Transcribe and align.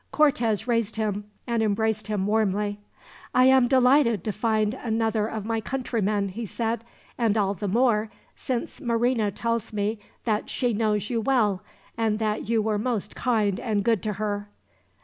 Cortez 0.11 0.67
raised 0.67 0.95
him, 0.95 1.25
and 1.45 1.61
embraced 1.61 2.07
him 2.07 2.25
warmly. 2.25 2.79
"I 3.35 3.45
am 3.45 3.67
delighted 3.67 4.23
to 4.23 4.31
find 4.31 4.73
another 4.73 5.27
of 5.29 5.45
my 5.45 5.61
countrymen," 5.61 6.29
he 6.29 6.47
said; 6.47 6.83
"and 7.19 7.37
all 7.37 7.53
the 7.53 7.67
more, 7.67 8.09
since 8.35 8.81
Marina 8.81 9.29
tells 9.29 9.71
me 9.71 9.99
that 10.25 10.49
she 10.49 10.73
knows 10.73 11.11
you 11.11 11.21
well, 11.21 11.61
and 11.99 12.17
that 12.17 12.49
you 12.49 12.63
were 12.63 12.79
most 12.79 13.15
kind 13.15 13.59
and 13.59 13.83
good 13.83 14.01
to 14.01 14.13
her." 14.13 14.49